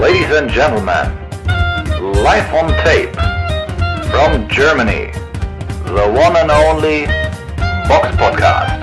[0.00, 1.10] Ladies and gentlemen,
[2.22, 3.12] live on tape
[4.12, 5.10] from Germany,
[5.86, 7.06] the one and only
[7.88, 8.80] Box Podcast.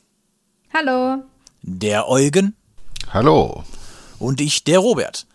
[0.74, 1.22] Hallo.
[1.72, 2.56] Der Eugen.
[3.14, 3.64] Hallo.
[4.18, 5.28] Und ich, der Robert.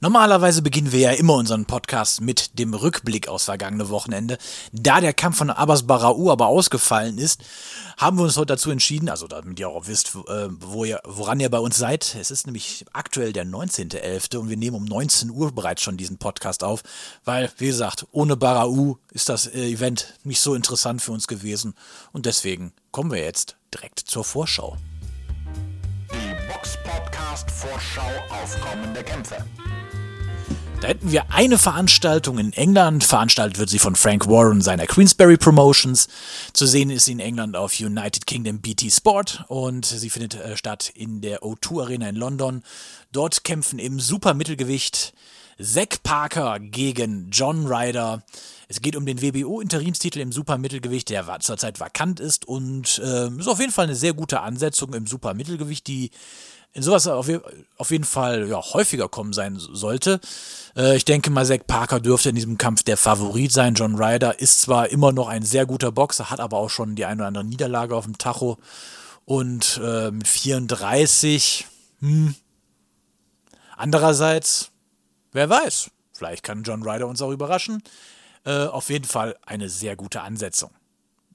[0.00, 4.36] Normalerweise beginnen wir ja immer unseren Podcast mit dem Rückblick aus vergangene Wochenende.
[4.72, 7.42] Da der Kampf von Abbas Barau aber ausgefallen ist,
[7.96, 11.40] haben wir uns heute dazu entschieden, also damit ihr auch wisst, äh, wo ihr, woran
[11.40, 12.16] ihr bei uns seid.
[12.20, 14.36] Es ist nämlich aktuell der 19.11.
[14.36, 16.82] und wir nehmen um 19 Uhr bereits schon diesen Podcast auf,
[17.24, 21.74] weil, wie gesagt, ohne Barau ist das äh, Event nicht so interessant für uns gewesen
[22.12, 24.76] und deswegen kommen wir jetzt direkt zur Vorschau.
[26.62, 26.78] Box
[27.48, 29.36] Vorschau auf kommende Kämpfe.
[30.80, 33.02] Da hätten wir eine Veranstaltung in England.
[33.02, 36.06] Veranstaltet wird sie von Frank Warren seiner Queensberry Promotions.
[36.52, 40.56] Zu sehen ist sie in England auf United Kingdom BT Sport und sie findet äh,
[40.56, 42.62] statt in der O2 Arena in London.
[43.10, 45.14] Dort kämpfen im Supermittelgewicht
[45.60, 48.22] Zack Parker gegen John Ryder.
[48.68, 53.60] Es geht um den WBO-Interimstitel im Supermittelgewicht, der zurzeit vakant ist und äh, ist auf
[53.60, 56.10] jeden Fall eine sehr gute Ansetzung im Supermittelgewicht, die
[56.74, 57.28] in sowas auf,
[57.76, 60.20] auf jeden Fall ja, häufiger kommen sein sollte.
[60.76, 63.74] Äh, ich denke mal, Zack Parker dürfte in diesem Kampf der Favorit sein.
[63.74, 67.04] John Ryder ist zwar immer noch ein sehr guter Boxer, hat aber auch schon die
[67.04, 68.58] eine oder andere Niederlage auf dem Tacho.
[69.24, 71.66] Und äh, mit 34,
[72.00, 72.34] hm.
[73.76, 74.70] Andererseits,
[75.32, 77.82] wer weiß, vielleicht kann John Ryder uns auch überraschen.
[78.44, 80.70] Äh, auf jeden Fall eine sehr gute Ansetzung.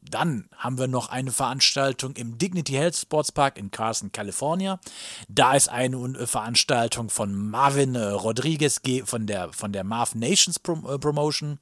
[0.10, 4.80] Dann haben wir noch eine Veranstaltung im Dignity Health Sports Park in Carson, California.
[5.28, 10.58] Da ist eine äh, Veranstaltung von Marvin äh, Rodriguez von der, von der Marv Nations
[10.58, 11.60] äh, Promotion.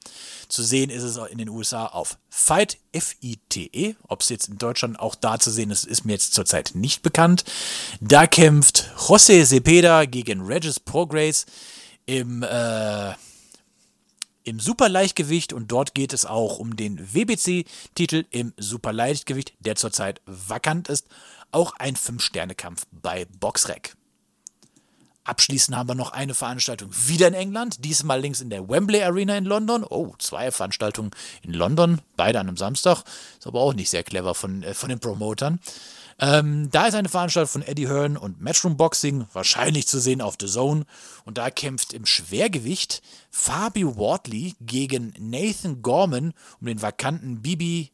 [0.48, 3.94] Zu sehen ist es in den USA auf Fight, F-I-T-E.
[4.08, 7.02] Ob es jetzt in Deutschland auch da zu sehen ist, ist mir jetzt zurzeit nicht
[7.02, 7.44] bekannt.
[8.00, 11.46] Da kämpft José Cepeda gegen Regis Progress
[12.06, 13.12] im äh,
[14.46, 20.88] im Superleichtgewicht und dort geht es auch um den WBC-Titel im Superleichtgewicht, der zurzeit vakant
[20.88, 21.08] ist.
[21.50, 23.96] Auch ein Fünf-Sterne-Kampf bei Boxrec.
[25.24, 29.36] Abschließend haben wir noch eine Veranstaltung wieder in England, diesmal links in der Wembley Arena
[29.36, 29.82] in London.
[29.82, 31.10] Oh, zwei Veranstaltungen
[31.42, 33.02] in London, beide an einem Samstag.
[33.36, 35.58] Ist aber auch nicht sehr clever von, äh, von den Promotern.
[36.18, 40.36] Ähm, da ist eine Veranstaltung von Eddie Hearn und Matchroom Boxing, wahrscheinlich zu sehen auf
[40.40, 40.86] The Zone.
[41.24, 47.90] Und da kämpft im Schwergewicht Fabio Wortley gegen Nathan Gorman um den vakanten BB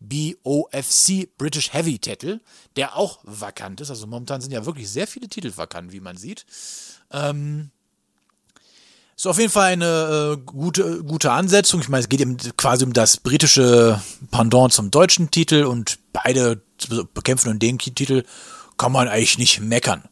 [0.00, 2.40] British Heavy Titel,
[2.76, 3.90] der auch vakant ist.
[3.90, 6.44] Also momentan sind ja wirklich sehr viele Titel vakant, wie man sieht.
[7.10, 7.70] Ähm,
[9.22, 11.80] ist auf jeden Fall eine äh, gute, gute Ansetzung.
[11.80, 14.02] Ich meine, es geht eben quasi um das britische
[14.32, 16.60] Pendant zum deutschen Titel und beide
[17.14, 18.24] bekämpfen und den Titel
[18.78, 20.02] kann man eigentlich nicht meckern.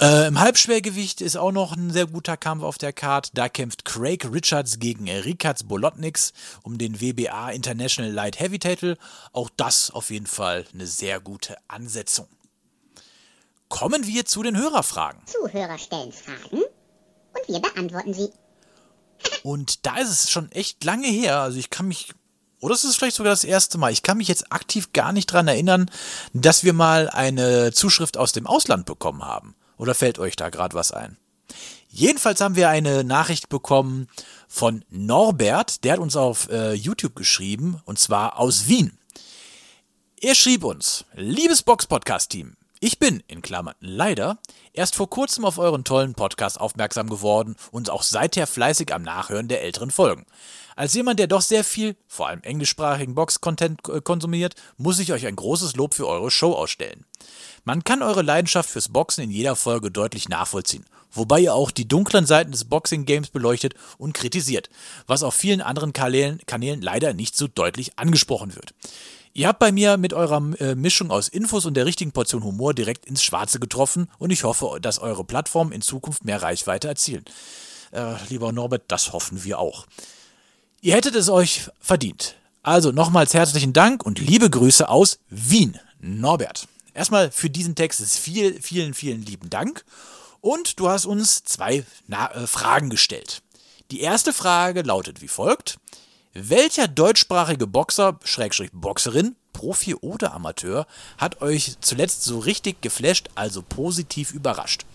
[0.00, 3.30] Äh, Im Halbschwergewicht ist auch noch ein sehr guter Kampf auf der Card.
[3.34, 6.32] Da kämpft Craig Richards gegen Rikats Bolotniks
[6.64, 8.98] um den WBA International Light Heavy Title.
[9.32, 12.26] Auch das auf jeden Fall eine sehr gute Ansetzung.
[13.68, 15.22] Kommen wir zu den Hörerfragen.
[15.26, 16.64] Zuhörer stellen Fragen
[17.46, 18.30] und wir beantworten sie.
[19.42, 21.40] Und da ist es schon echt lange her.
[21.40, 22.12] Also ich kann mich,
[22.60, 25.26] oder es ist vielleicht sogar das erste Mal, ich kann mich jetzt aktiv gar nicht
[25.26, 25.90] dran erinnern,
[26.32, 29.54] dass wir mal eine Zuschrift aus dem Ausland bekommen haben.
[29.76, 31.16] Oder fällt euch da gerade was ein?
[31.88, 34.08] Jedenfalls haben wir eine Nachricht bekommen
[34.46, 38.96] von Norbert, der hat uns auf äh, YouTube geschrieben, und zwar aus Wien.
[40.20, 44.38] Er schrieb uns, liebes Box-Podcast-Team, ich bin, in Klammern leider,
[44.72, 49.48] erst vor kurzem auf euren tollen Podcast aufmerksam geworden und auch seither fleißig am Nachhören
[49.48, 50.24] der älteren Folgen.
[50.76, 55.36] Als jemand, der doch sehr viel, vor allem englischsprachigen Box-Content konsumiert, muss ich euch ein
[55.36, 57.04] großes Lob für eure Show ausstellen.
[57.64, 61.86] Man kann eure Leidenschaft fürs Boxen in jeder Folge deutlich nachvollziehen, wobei ihr auch die
[61.86, 64.70] dunklen Seiten des Boxing-Games beleuchtet und kritisiert,
[65.06, 68.72] was auf vielen anderen Kanälen, Kanälen leider nicht so deutlich angesprochen wird.
[69.32, 72.74] Ihr habt bei mir mit eurer äh, Mischung aus Infos und der richtigen Portion Humor
[72.74, 77.24] direkt ins Schwarze getroffen und ich hoffe, dass eure Plattformen in Zukunft mehr Reichweite erzielen.
[77.92, 79.86] Äh, lieber Norbert, das hoffen wir auch.
[80.80, 82.36] Ihr hättet es euch verdient.
[82.62, 86.66] Also nochmals herzlichen Dank und liebe Grüße aus Wien, Norbert.
[86.92, 89.84] Erstmal für diesen Text ist viel, vielen, vielen lieben Dank.
[90.40, 93.42] Und du hast uns zwei Na äh, Fragen gestellt.
[93.90, 95.78] Die erste Frage lautet wie folgt.
[96.32, 100.86] Welcher deutschsprachige Boxer, Schrägstrich Boxerin, Profi oder Amateur,
[101.18, 104.86] hat euch zuletzt so richtig geflasht, also positiv überrascht?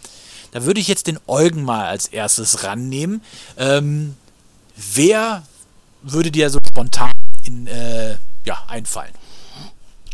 [0.51, 3.21] Da würde ich jetzt den Eugen mal als erstes rannehmen.
[3.57, 4.15] Ähm,
[4.93, 5.43] wer
[6.01, 7.11] würde dir so spontan
[7.43, 8.15] in, äh,
[8.45, 9.13] ja, einfallen?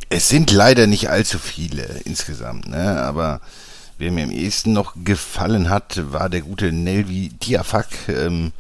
[0.10, 3.00] Es sind leider nicht allzu viele insgesamt, ne?
[3.00, 3.42] aber
[4.00, 8.10] wer mir am ehesten noch gefallen hat, war der gute Nelvi Diafak.
[8.10, 8.54] Ähm,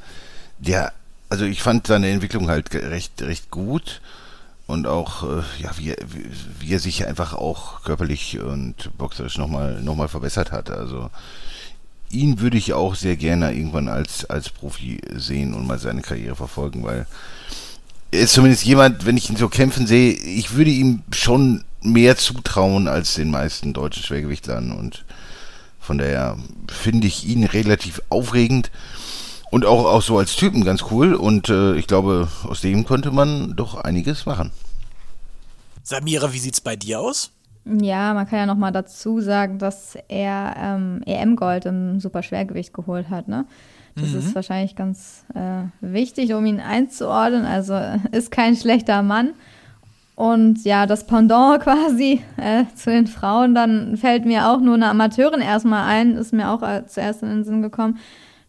[0.59, 0.93] der,
[1.31, 4.01] also ich fand seine Entwicklung halt recht, recht gut
[4.67, 5.95] und auch, äh, ja, wie,
[6.59, 10.69] wie, er sich einfach auch körperlich und boxerisch nochmal noch mal verbessert hat.
[10.69, 11.09] Also
[12.09, 16.35] ihn würde ich auch sehr gerne irgendwann als, als Profi sehen und mal seine Karriere
[16.35, 17.07] verfolgen, weil
[18.11, 22.89] ist zumindest jemand, wenn ich ihn so kämpfen sehe, ich würde ihm schon mehr zutrauen
[22.89, 25.05] als den meisten deutschen Schwergewichtlern und
[25.79, 26.37] von daher
[26.67, 28.69] finde ich ihn relativ aufregend
[29.51, 33.12] und auch, auch so als Typen ganz cool und äh, ich glaube, aus dem könnte
[33.12, 34.51] man doch einiges machen.
[35.83, 37.31] Samira, wie sieht's bei dir aus?
[37.65, 43.09] Ja, man kann ja noch mal dazu sagen, dass er ähm, EM-Gold im Superschwergewicht geholt
[43.09, 43.45] hat, ne?
[43.95, 44.19] Das mhm.
[44.19, 47.45] ist wahrscheinlich ganz äh, wichtig, um ihn einzuordnen.
[47.45, 47.80] Also
[48.12, 49.33] ist kein schlechter Mann.
[50.15, 54.89] Und ja, das Pendant quasi äh, zu den Frauen, dann fällt mir auch nur eine
[54.89, 58.00] Amateurin erstmal ein, ist mir auch äh, zuerst in den Sinn gekommen.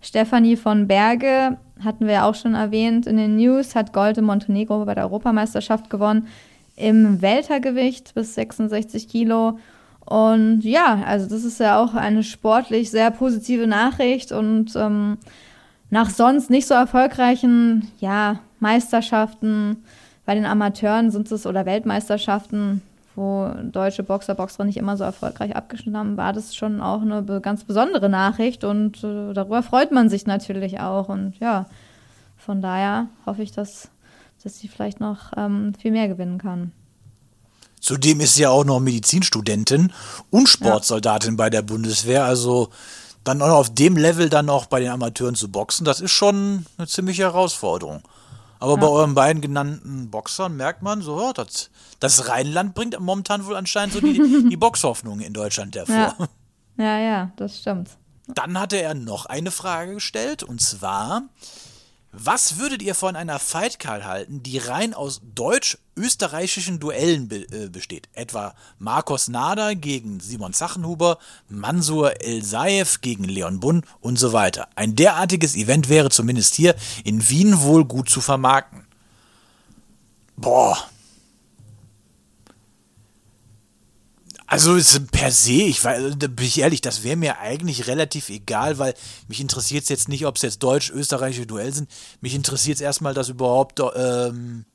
[0.03, 4.25] Stefanie von Berge, hatten wir ja auch schon erwähnt in den News, hat Gold in
[4.25, 6.29] Montenegro bei der Europameisterschaft gewonnen
[6.77, 9.59] im Weltergewicht bis 66 Kilo.
[10.05, 15.19] Und ja, also das ist ja auch eine sportlich sehr positive Nachricht und ähm,
[15.91, 19.85] nach sonst nicht so erfolgreichen ja, Meisterschaften
[20.25, 22.83] bei den Amateuren sind es oder Weltmeisterschaften,
[23.14, 27.41] wo deutsche Boxer, Boxer nicht immer so erfolgreich abgeschnitten haben, war das schon auch eine
[27.41, 31.09] ganz besondere Nachricht und äh, darüber freut man sich natürlich auch.
[31.09, 31.67] Und ja,
[32.38, 33.88] von daher hoffe ich, dass,
[34.43, 36.73] dass sie vielleicht noch ähm, viel mehr gewinnen kann.
[37.81, 39.93] Zudem ist sie ja auch noch Medizinstudentin
[40.31, 41.37] und Sportsoldatin ja.
[41.37, 42.25] bei der Bundeswehr.
[42.25, 42.70] Also
[43.25, 46.67] dann auch auf dem Level dann noch bei den Amateuren zu boxen, das ist schon
[46.79, 48.03] eine ziemliche Herausforderung.
[48.62, 48.81] Aber ja.
[48.81, 51.69] bei euren beiden genannten Boxern merkt man so, ja, das,
[51.99, 56.29] das Rheinland bringt momentan wohl anscheinend so die, die Boxhoffnung in Deutschland hervor.
[56.76, 56.85] Ja.
[56.85, 57.91] ja, ja, das stimmt.
[58.29, 61.25] Dann hatte er noch eine Frage gestellt und zwar,
[62.12, 68.11] was würdet ihr von einer Fightcard halten, die rein aus deutsch-österreichischen Duellen be äh, besteht?
[68.12, 71.19] Etwa Marcos Nader gegen Simon Zachenhuber,
[71.49, 74.69] Mansur El-Saif gegen Leon Bunn und so weiter.
[74.75, 78.87] Ein derartiges Event wäre zumindest hier in Wien wohl gut zu vermarkten.
[80.37, 80.76] Boah,
[84.53, 84.79] Also
[85.11, 88.93] per se, ich weiß, da bin ich ehrlich, das wäre mir eigentlich relativ egal, weil
[89.27, 91.91] mich interessiert es jetzt nicht, ob es jetzt deutsch-österreichische Duell sind.
[92.21, 94.67] Mich interessiert es erstmal, dass überhaupt ähm,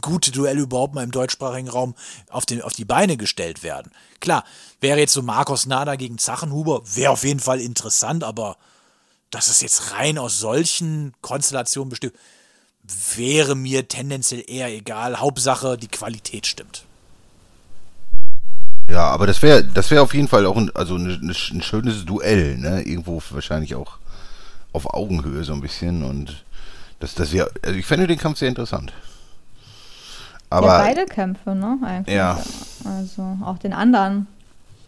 [0.00, 1.94] gute Duelle überhaupt mal im deutschsprachigen Raum
[2.30, 3.92] auf, den, auf die Beine gestellt werden.
[4.20, 4.44] Klar,
[4.80, 8.56] wäre jetzt so Markus Nada gegen Zachenhuber, wäre auf jeden Fall interessant, aber
[9.28, 12.14] dass es jetzt rein aus solchen Konstellationen bestimmt,
[13.14, 15.20] wäre mir tendenziell eher egal.
[15.20, 16.87] Hauptsache, die Qualität stimmt.
[18.90, 22.04] Ja, aber das wäre das wäre auf jeden Fall auch ein, also ein, ein schönes
[22.04, 22.82] Duell, ne?
[22.82, 23.98] Irgendwo wahrscheinlich auch
[24.72, 26.44] auf Augenhöhe so ein bisschen und
[27.00, 28.92] das, das wäre, also ich fände den Kampf sehr interessant.
[30.50, 31.78] Aber ja, beide Kämpfe, ne?
[31.84, 32.16] Eigentlich.
[32.16, 32.42] Ja.
[32.84, 34.26] Also auch den anderen.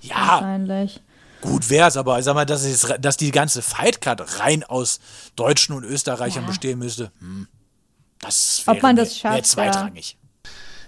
[0.00, 0.17] Ja.
[0.17, 1.00] Wahrscheinlich.
[1.43, 5.01] Gut wär's, aber ich sag mal, dass, es, dass die ganze Fightcard rein aus
[5.36, 6.48] Deutschen und Österreichern ja.
[6.48, 7.48] bestehen müsste, hm,
[8.20, 10.19] das wäre Ob man das schafft, zweitrangig.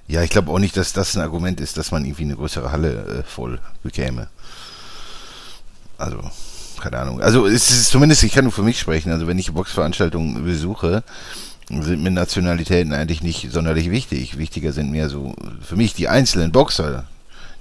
[0.08, 2.72] Ja, ich glaube auch nicht, dass das ein Argument ist, dass man irgendwie eine größere
[2.72, 4.28] Halle äh, voll bekäme.
[5.96, 6.18] Also,
[6.80, 7.22] keine Ahnung.
[7.22, 11.04] Also es ist zumindest, ich kann nur für mich sprechen, also wenn ich Boxveranstaltungen besuche,
[11.68, 14.36] sind mir Nationalitäten eigentlich nicht sonderlich wichtig.
[14.36, 17.04] Wichtiger sind mir so für mich die einzelnen Boxer,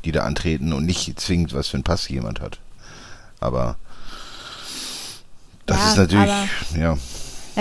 [0.03, 2.59] die da antreten und nicht zwingend, was für ein Pass jemand hat.
[3.39, 3.77] Aber
[5.65, 6.97] das ja, ist natürlich, ja.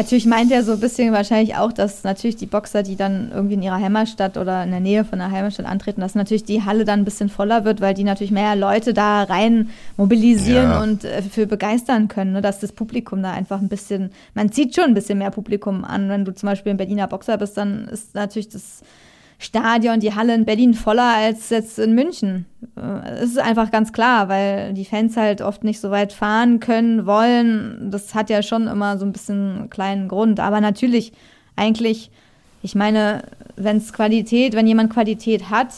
[0.01, 3.53] Natürlich meint er so ein bisschen wahrscheinlich auch, dass natürlich die Boxer, die dann irgendwie
[3.53, 6.87] in ihrer Heimatstadt oder in der Nähe von der Heimatstadt antreten, dass natürlich die Halle
[6.87, 10.83] dann ein bisschen voller wird, weil die natürlich mehr Leute da rein mobilisieren ja.
[10.83, 12.41] und äh, für begeistern können, ne?
[12.41, 16.09] dass das Publikum da einfach ein bisschen, man zieht schon ein bisschen mehr Publikum an.
[16.09, 18.81] Wenn du zum Beispiel ein Berliner Boxer bist, dann ist natürlich das
[19.43, 22.45] Stadion, die Halle in Berlin voller als jetzt in München.
[22.77, 26.61] Äh, es ist einfach ganz klar, weil die Fans halt oft nicht so weit fahren
[26.61, 27.91] können, wollen.
[27.91, 30.41] Das hat ja schon immer so ein bisschen einen kleinen Grund.
[30.41, 31.15] Aber natürlich,
[31.57, 32.11] eigentlich,
[32.63, 33.23] ich meine,
[33.57, 35.73] wenn es Qualität, wenn jemand Qualität hat,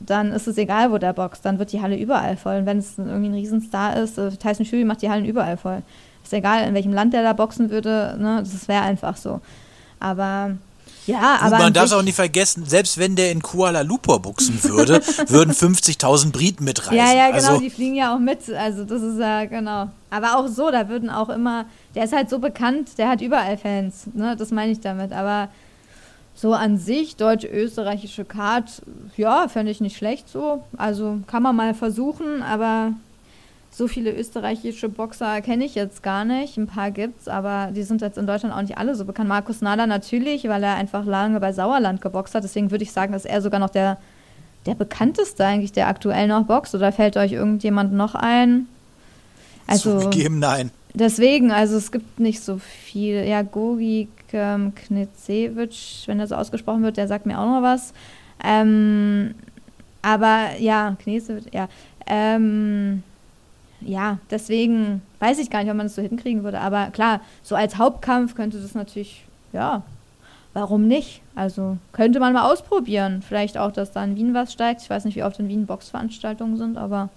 [0.00, 1.44] dann ist es egal, wo der boxt.
[1.44, 2.56] Dann wird die Halle überall voll.
[2.56, 5.82] Und wenn es irgendwie ein Riesenstar ist, äh, Tyson Fury macht die Hallen überall voll.
[6.24, 8.38] Ist egal, in welchem Land der da boxen würde, ne?
[8.40, 9.40] das wäre einfach so.
[10.00, 10.56] Aber
[11.06, 11.50] Ja, Und aber.
[11.50, 15.00] man an darf sich- auch nicht vergessen, selbst wenn der in Kuala Lumpur buchsen würde,
[15.28, 16.96] würden 50.000 Briten mitreisen.
[16.96, 18.48] Ja, ja, genau, also, die fliegen ja auch mit.
[18.50, 19.90] Also das ist ja, genau.
[20.10, 23.58] Aber auch so, da würden auch immer, der ist halt so bekannt, der hat überall
[23.58, 24.34] Fans, ne?
[24.36, 25.12] Das meine ich damit.
[25.12, 25.48] Aber
[26.34, 28.82] so an sich, deutsch-österreichische Card,
[29.16, 30.64] ja, fände ich nicht schlecht so.
[30.76, 32.92] Also kann man mal versuchen, aber
[33.76, 36.56] so viele österreichische Boxer kenne ich jetzt gar nicht.
[36.56, 39.28] Ein paar gibt's, aber die sind jetzt in Deutschland auch nicht alle so bekannt.
[39.28, 42.44] Markus Nader natürlich, weil er einfach lange bei Sauerland geboxt hat.
[42.44, 43.98] Deswegen würde ich sagen, dass er sogar noch der,
[44.66, 46.76] der bekannteste eigentlich, der aktuell noch boxt.
[46.76, 48.68] Oder fällt euch irgendjemand noch ein?
[49.66, 50.70] Also zugegeben, nein.
[50.92, 53.24] deswegen, also es gibt nicht so viel.
[53.24, 57.92] Ja, Gogi ähm, Knizewitsch, wenn er so ausgesprochen wird, der sagt mir auch noch was.
[58.44, 59.34] Ähm,
[60.00, 61.68] aber ja, Knizewitsch, ja.
[62.06, 63.02] Ähm,
[63.86, 66.60] ja, deswegen weiß ich gar nicht, ob man das so hinkriegen würde.
[66.60, 69.82] Aber klar, so als Hauptkampf könnte das natürlich, ja,
[70.52, 71.20] warum nicht?
[71.34, 73.22] Also könnte man mal ausprobieren.
[73.22, 74.82] Vielleicht auch, dass da in Wien was steigt.
[74.82, 77.10] Ich weiß nicht, wie oft in Wien Boxveranstaltungen sind, aber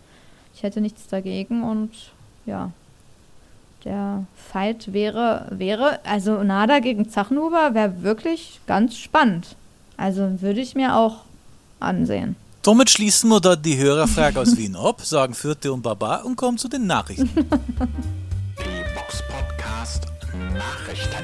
[0.53, 1.91] ich hätte nichts dagegen und
[2.45, 2.71] ja,
[3.86, 9.55] der Fight wäre, wäre, also Nada gegen Zachenhuber wäre wirklich ganz spannend.
[9.97, 11.24] Also würde ich mir auch
[11.79, 12.36] ansehen.
[12.67, 16.57] Somit schließen wir da die Hörerfrage aus Wien ab, sagen Vierte und Baba und kommen
[16.57, 17.33] zu den Nachrichten.
[17.33, 17.45] Die
[18.93, 20.05] Box Podcast
[20.53, 21.24] Nachrichten.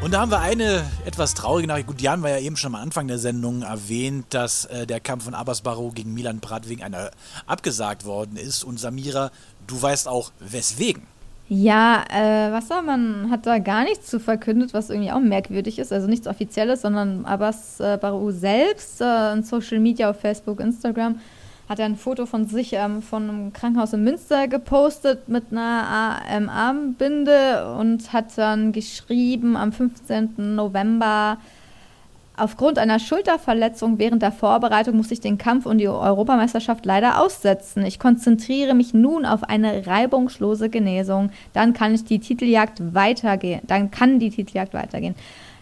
[0.00, 1.88] Und da haben wir eine etwas traurige Nachricht.
[1.88, 5.00] Gut, die haben wir ja eben schon am Anfang der Sendung erwähnt, dass äh, der
[5.00, 7.10] Kampf von Abbas Barrow gegen Milan Prat wegen einer
[7.46, 8.62] abgesagt worden ist.
[8.62, 9.32] Und Samira,
[9.66, 11.08] du weißt auch weswegen.
[11.54, 15.78] Ja, äh, was soll man, hat da gar nichts zu verkündet, was irgendwie auch merkwürdig
[15.78, 15.92] ist.
[15.92, 21.20] Also nichts Offizielles, sondern Abbas äh, Barou selbst äh, in Social Media auf Facebook, Instagram
[21.68, 26.22] hat er ein Foto von sich ähm, von einem Krankenhaus in Münster gepostet mit einer
[26.26, 30.54] ähm, Armbinde und hat dann geschrieben am 15.
[30.54, 31.36] November,
[32.42, 37.86] Aufgrund einer Schulterverletzung während der Vorbereitung muss ich den Kampf um die Europameisterschaft leider aussetzen.
[37.86, 41.30] Ich konzentriere mich nun auf eine reibungslose Genesung.
[41.52, 43.60] Dann kann ich die Titeljagd weitergehen.
[43.68, 45.14] Dann kann die Titeljagd weitergehen.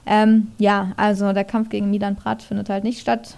[0.06, 3.36] Ähm, ja, also der Kampf gegen Milan Prat findet halt nicht statt.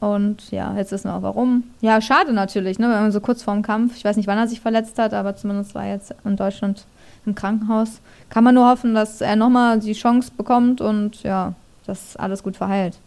[0.00, 1.64] Und ja, jetzt wissen wir auch warum.
[1.82, 4.48] Ja, schade natürlich, ne, wenn man so kurz vorm Kampf, ich weiß nicht, wann er
[4.48, 6.86] sich verletzt hat, aber zumindest war er jetzt in Deutschland
[7.26, 8.00] im Krankenhaus.
[8.30, 11.52] Kann man nur hoffen, dass er nochmal die Chance bekommt und ja,
[11.88, 12.98] dass alles gut verheilt.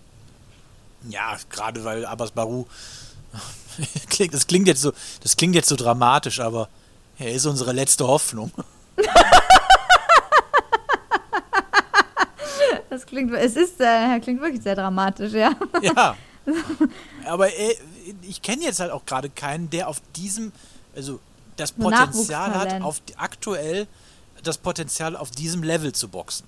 [1.09, 2.33] Ja, gerade weil Abbas
[4.09, 6.67] klingt, das klingt jetzt so, das klingt jetzt so dramatisch, aber
[7.17, 8.51] er ist unsere letzte Hoffnung.
[12.91, 15.53] Das klingt, es ist, äh, klingt wirklich sehr dramatisch, ja.
[15.81, 16.17] Ja.
[17.25, 17.75] Aber äh,
[18.21, 20.51] ich kenne jetzt halt auch gerade keinen, der auf diesem,
[20.93, 21.21] also
[21.55, 23.87] das Potenzial hat, auf aktuell
[24.43, 26.45] das Potenzial auf diesem Level zu boxen.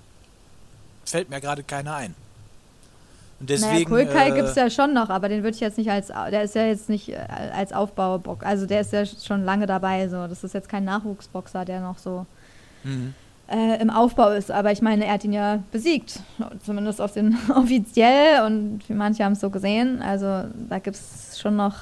[1.05, 2.15] Fällt mir gerade keiner ein.
[3.39, 3.73] Und deswegen.
[3.73, 6.07] naja, Kulkai äh, gibt es ja schon noch, aber den würde ich jetzt nicht als,
[6.07, 7.17] der ist ja jetzt nicht äh,
[7.53, 10.27] als Aufbaubox, also der ist ja schon lange dabei, so.
[10.27, 12.25] Das ist jetzt kein Nachwuchsboxer, der noch so
[12.85, 13.13] Mhm.
[13.49, 14.51] äh, im Aufbau ist.
[14.51, 16.19] Aber ich meine, er hat ihn ja besiegt,
[16.65, 20.01] zumindest auf den offiziell und manche haben es so gesehen.
[20.01, 21.75] Also da gibt es schon noch,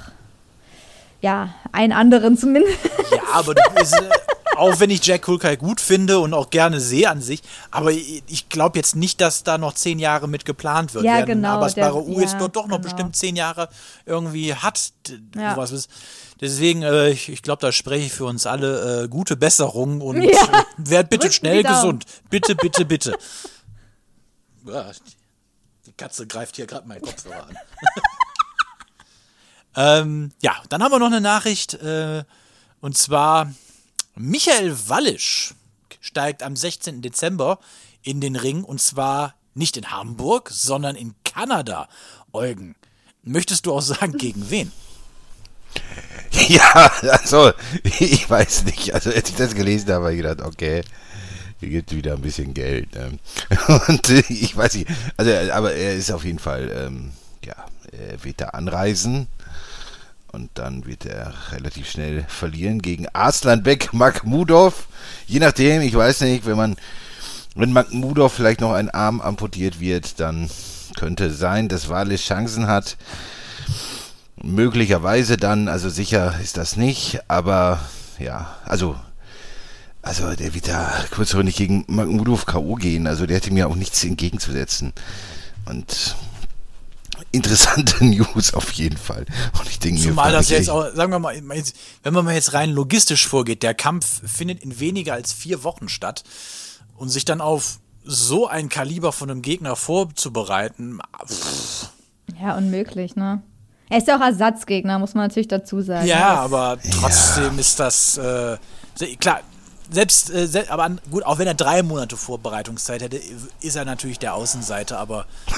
[1.22, 2.78] ja, einen anderen zumindest.
[3.12, 4.10] Ja, aber du, ist, äh,
[4.62, 7.42] auch wenn ich Jack Kulkai gut finde und auch gerne sehe an sich,
[7.72, 11.04] aber ich, glaube jetzt nicht, dass da noch zehn Jahre mit geplant wird.
[11.04, 12.80] Ja, genau, Abbas der- Barou jetzt ja, doch, noch genau.
[12.80, 13.70] bestimmt zehn Jahre
[14.06, 14.94] irgendwie hat.
[15.36, 15.62] Ja.
[15.64, 15.90] Ist.
[16.40, 20.22] Deswegen, äh, ich, ich glaube, da spreche ich für uns alle äh, gute Besserung und
[20.22, 20.30] Ja.
[20.30, 22.06] äh, werd bitte Drücken schnell gesund.
[22.30, 23.18] Bitte, bitte, bitte.
[24.64, 24.92] Ja,
[25.88, 27.58] die Katze greift hier gerade meinen Kopfhörer an.
[30.06, 31.74] ähm, ja, dann haben wir noch eine Nachricht.
[31.74, 32.24] Äh,
[32.80, 33.52] und zwar
[34.16, 35.54] Michael Wallisch
[36.00, 37.02] steigt am 16.
[37.02, 37.60] Dezember
[38.04, 38.64] in den Ring.
[38.64, 41.88] Und zwar nicht in Hamburg, sondern in Kanada.
[42.34, 42.76] Eugen,
[43.24, 44.72] möchtest du auch sagen, gegen wen?
[46.48, 47.52] Ja, also,
[47.84, 48.94] ich weiß nicht.
[48.94, 50.82] Also, als ich das gelesen habe, habe ich gedacht, okay,
[51.60, 52.96] hier gibt wieder ein bisschen Geld.
[52.96, 53.20] Ne?
[53.88, 57.12] Und ich weiß nicht, also, aber er ist auf jeden Fall, ähm,
[57.44, 57.56] ja,
[57.92, 59.28] er wird da anreisen.
[60.32, 64.88] Und dann wird er relativ schnell verlieren gegen Arslanbek Makhmudov.
[65.28, 66.78] Je nachdem, ich weiß nicht, wenn man,
[67.56, 70.50] wenn Makhmudov vielleicht noch ein Arm amputiert wird, dann
[70.96, 72.96] könnte sein, dass Wales Chancen hat.
[74.42, 77.82] Möglicherweise dann, also sicher ist das nicht, aber
[78.18, 78.96] ja, also,
[80.02, 82.76] also der wird da kurzfristig gegen Makhmudov K.O.
[82.76, 84.94] gehen, also der hätte mir auch nichts entgegenzusetzen.
[85.66, 86.16] Und
[87.32, 89.26] interessante News auf jeden Fall.
[89.60, 91.36] Und ich denke mir, Zumal das frag jetzt auch, sagen wir mal,
[92.04, 95.90] wenn man mal jetzt rein logistisch vorgeht, der Kampf findet in weniger als vier Wochen
[95.90, 96.24] statt
[96.98, 101.90] und sich dann auf so ein Kaliber von einem Gegner vorzubereiten, pff,
[102.42, 103.42] Ja, unmöglich, ne?
[103.90, 106.08] Er ist ja auch Ersatzgegner, muss man natürlich dazu sagen.
[106.08, 108.58] ja, aber trotzdem ist das äh,
[109.20, 109.42] klar.
[109.94, 113.20] Selbst, äh, se aber an, gut, auch wenn er drei Monate Vorbereitungszeit hätte,
[113.60, 115.56] ist er natürlich der Außenseiter, aber Ja,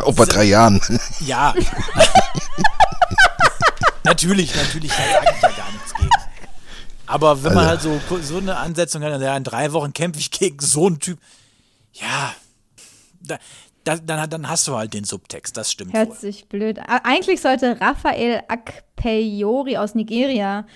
[0.00, 0.80] auch bei drei Jahren.
[1.20, 1.54] ja.
[4.04, 6.10] natürlich, natürlich, da sage ich ja gar nichts gegen.
[7.06, 10.20] Aber wenn man halt Also- so, so eine Ansetzung hat, ja, in drei Wochen kämpfe
[10.20, 11.18] ich gegen so einen Typ,
[11.92, 12.32] ja,
[13.20, 13.38] da,
[13.84, 16.16] da, dann, dann hast du halt den Subtext, das stimmt Hört wohl.
[16.16, 16.78] sich blöd.
[16.86, 20.66] Eigentlich sollte Raphael Akpeyori aus Nigeria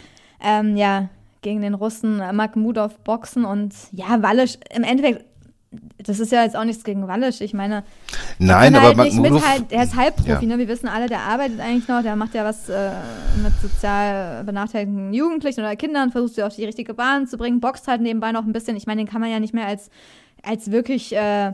[0.41, 1.09] ähm, ja
[1.43, 5.25] gegen den Russen Makhmudov boxen und ja, Wallisch im Endeffekt,
[5.99, 7.41] das ist ja jetzt auch nichts gegen Wallisch.
[7.41, 7.85] Ich meine,
[8.39, 9.67] Nein, aber halt nicht Makhmudov, mithalten.
[9.71, 10.41] Er ist Halbprofi, Ja.
[10.43, 10.59] ne?
[10.59, 12.91] Wir wissen alle, der arbeitet eigentlich noch, der macht ja was äh,
[13.43, 17.89] mit sozial benachteiligten Jugendlichen oder Kindern, versucht sie auf die richtige Bahn zu bringen, boxt
[17.89, 18.77] halt nebenbei noch ein bisschen.
[18.77, 19.91] Ich meine, den kann man ja nicht mehr als,
[20.43, 21.53] als wirklich äh,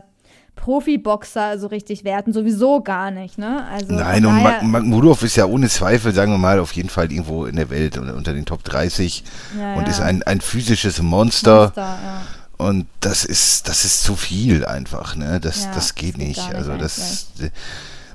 [0.55, 3.65] Profiboxer so richtig werten, sowieso gar nicht, ne?
[3.71, 7.11] Also Nein, und Mag- Makhmudov ist ja ohne Zweifel, sagen wir mal, auf jeden Fall
[7.11, 9.23] irgendwo in der Welt unter unter den Top 30
[9.59, 9.89] Ja, und ja.
[9.89, 11.63] ist ein, ein physisches Monster.
[11.65, 12.21] Monster, ja.
[12.63, 15.39] Und das ist, das ist zu viel einfach, ne?
[15.39, 16.47] Das, Ja, das geht das geht nicht.
[16.47, 17.27] nicht also das,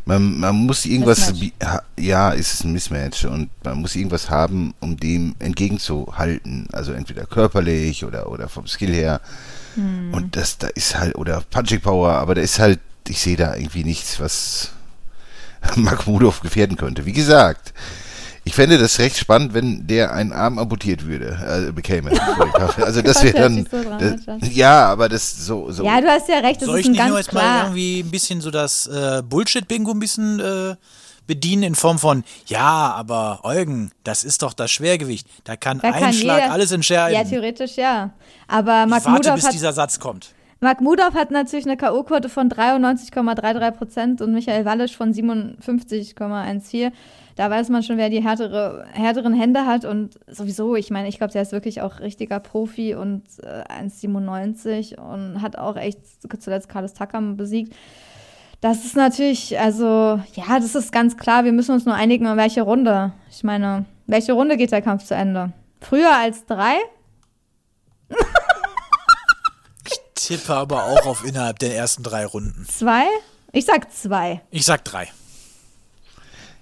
[0.09, 1.83] man, man muss irgendwas, Mismatch.
[1.99, 6.67] ja, es ist ein Mismatch und man muss irgendwas haben, um dem entgegenzuhalten.
[6.73, 9.21] Also entweder körperlich oder, oder vom Skill her.
[9.75, 10.15] Hm.
[10.15, 13.55] Und das, da ist halt, oder Punching Power, aber da ist halt, ich sehe da
[13.55, 14.71] irgendwie nichts, was
[15.77, 17.05] Makhmudov gefährden könnte.
[17.05, 17.75] Wie gesagt,
[18.49, 22.11] ich fände das recht spannend, wenn der einen Arm amputiert würde, äh, bekäme.
[22.79, 25.85] Also das wäre dann, so das, ja, aber das so, so.
[25.85, 27.63] Ja, du hast ja recht, das Soll ist ich ein nicht nur ganz jetzt mal
[27.65, 30.77] irgendwie ein bisschen so das äh, Bullshit-Bingo ein bisschen äh,
[31.27, 35.27] bedienen in Form von, ja, aber Eugen, das ist doch das Schwergewicht.
[35.45, 37.15] Da kann Da ein kann Schlag jeder- alles entscheiden.
[37.19, 38.11] Ja, theoretisch ja.
[38.47, 40.29] Aber ich warte, Makhmudov bis hat, dieser Satz kommt.
[40.61, 46.91] Makhmudov hat natürlich eine K.O.-Quote von 93,33 Prozent und Michael Wallisch von 57,14.
[47.37, 51.19] Da weiß man schon, wer die härtere, härteren Hände hat und sowieso, ich meine, ich
[51.19, 56.01] glaube, der ist wirklich auch richtiger Profi und äh, 1,97 und hat auch echt
[56.41, 57.77] zuletzt Carlos Takam besiegt.
[58.61, 61.45] Das ist natürlich, also, ja, das ist ganz klar.
[61.45, 63.13] Wir müssen uns nur einigen, in welche Runde.
[63.31, 65.53] Ich meine, welche Runde geht der Kampf zu Ende?
[65.81, 66.75] Früher als drei?
[70.29, 72.67] Tippe aber auch auf innerhalb der ersten drei Runden.
[72.69, 73.05] Zwei?
[73.53, 74.43] Ich sag zwei.
[74.51, 75.09] Ich sag drei.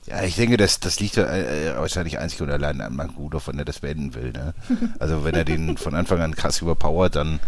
[0.07, 3.59] Ja, ich denke, das, das liegt äh, äh, wahrscheinlich einzig und allein an Makhmudov, wenn
[3.59, 4.31] er das beenden will.
[4.33, 4.55] Ne?
[5.01, 7.41] Also wenn er den von Anfang an krass überpowert, dann,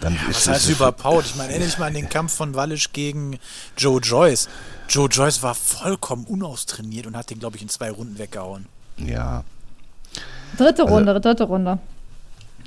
[0.00, 1.26] dann ist Was heißt es überpowered?
[1.26, 3.38] Ich meine, erinnere dich mal an den Kampf von Wallisch gegen
[3.76, 4.48] Joe Joyce.
[4.88, 8.64] Joe Joyce war vollkommen unaustrainiert und hat den, glaube ich, in zwei Runden weggehauen.
[8.96, 9.44] Ja,
[10.56, 11.78] Dritte Also- Runde, dritte Runde.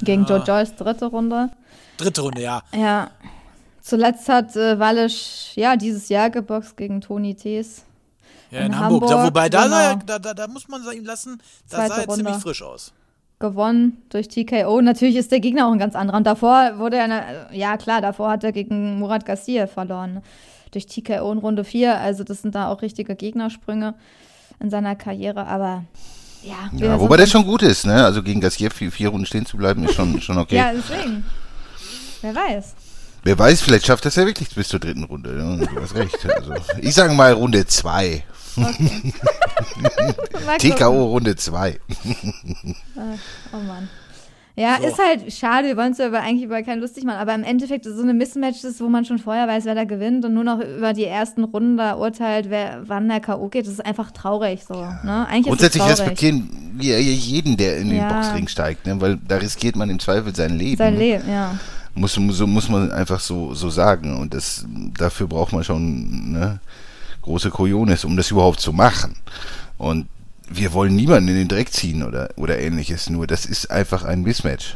[0.04, 0.28] Gegen Ah.
[0.30, 1.50] Joe Joyce, dritte Runde.
[1.98, 2.62] Dritte Runde, ja.
[2.74, 3.10] Ja.
[3.82, 7.84] Zuletzt hat äh, Wallisch, ja, dieses Jahr geboxt gegen Toni Tees.
[8.52, 9.04] Ja, in, In Hamburg.
[9.04, 10.02] Da, Hamburg, wobei, da, genau.
[10.06, 12.40] da, da, da muss man ihm lassen, da Zweite sah er ziemlich Runde.
[12.42, 12.94] frisch aus.
[13.40, 14.82] gewonnen durch TKO.
[14.82, 16.18] Natürlich ist der Gegner auch ein ganz anderer.
[16.18, 20.22] Und davor wurde er, eine, ja klar, davor hat er gegen Murat Garcia verloren.
[20.72, 22.00] Durch TKO in Runde 4.
[22.00, 23.94] Also das sind da auch richtige Gegnersprünge
[24.60, 25.48] in seiner Karriere.
[25.48, 25.84] Aber
[26.46, 28.06] ja, ja wobei das schon gut ist, ne?
[28.06, 30.56] Also gegen Gassier vier, vier Runden stehen zu bleiben, ist schon, schon okay.
[30.56, 31.26] Ja, deswegen.
[32.22, 32.74] Wer weiß.
[33.24, 35.32] Wer weiß, vielleicht schafft das ja wirklich bis zur dritten Runde.
[35.32, 35.68] Ne?
[35.74, 36.18] Du hast recht.
[36.30, 38.24] Also, ich sage mal Runde 2.
[40.46, 41.06] Mal TKO.
[41.08, 41.80] Runde 2.
[43.52, 43.90] Oh Mann.
[44.58, 44.88] Ja, So.
[44.88, 47.44] ist halt schade, wir wollen es ja über, eigentlich über keinen lustig machen, aber im
[47.44, 50.34] Endeffekt ist so eine Mismatch ist, wo man schon vorher weiß, wer da gewinnt und
[50.34, 53.50] nur noch über die ersten Runden da urteilt, wer wann der K.O.
[53.50, 54.76] geht, das ist einfach traurig so.
[54.76, 55.28] Ne?
[55.30, 58.08] Eigentlich Grundsätzlich ist respektieren wir jeden, der in den Ja.
[58.14, 59.00] Boxring steigt, ne?
[59.02, 60.78] weil da riskiert man im Zweifel sein Leben.
[60.78, 61.58] Sein Leben, ja.
[61.94, 64.18] Muss, muss, so muss man einfach so, so sagen.
[64.18, 64.66] Und das,
[64.98, 66.60] dafür braucht man schon ne,
[67.22, 69.16] große Kojones, um das überhaupt zu machen.
[69.78, 70.08] Und
[70.50, 73.10] wir wollen niemanden in den Dreck ziehen oder, oder ähnliches.
[73.10, 74.76] Nur das ist einfach ein Mismatch.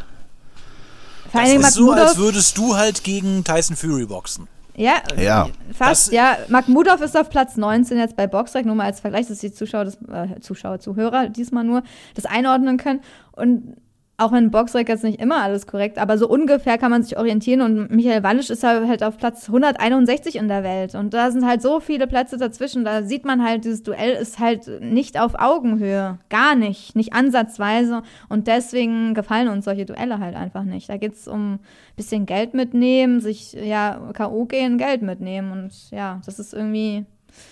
[1.32, 4.48] Vor Das ist so, als würdest du halt gegen Tyson Fury boxen.
[4.76, 5.50] Ja, Ja.
[5.78, 6.38] fast, Das- ja.
[6.48, 9.86] Makhmudov ist auf Platz 19 jetzt bei Boxrec, nur mal als Vergleich, dass die Zuschauer,
[9.86, 11.84] das, äh, Zuschauer, Zuhörer diesmal nur
[12.16, 13.02] das einordnen können.
[13.34, 13.76] Und
[14.20, 17.62] auch wenn Boxrec jetzt nicht immer alles korrekt, aber so ungefähr kann man sich orientieren.
[17.62, 20.96] Und Michael Wallisch ist halt auf Platz 161 in der Welt.
[20.96, 22.84] Und da sind halt so viele Plätze dazwischen.
[22.84, 26.20] Da sieht man halt, dieses Duell ist halt nicht auf Augenhöhe.
[26.30, 26.96] Gar nicht.
[26.96, 28.04] Nicht ansatzweise.
[28.28, 30.90] Und deswegen gefallen uns solche Duelle halt einfach nicht.
[30.90, 31.60] Da geht es um ein
[31.96, 34.46] bisschen Geld mitnehmen, sich, ja, K.O.
[34.46, 35.52] gehen, Geld mitnehmen.
[35.52, 37.06] Und ja, das ist irgendwie,